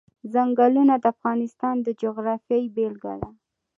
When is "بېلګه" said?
2.75-3.13